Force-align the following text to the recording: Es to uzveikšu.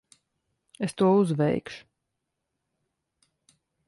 Es 0.87 0.95
to 1.01 1.09
uzveikšu. 1.17 1.83